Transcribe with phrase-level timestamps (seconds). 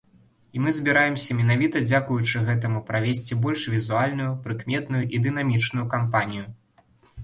[0.55, 6.53] І мы збіраемся менавіта дзякуючы гэтаму правесці больш візуальную, прыкметную і дынамічную кампанію.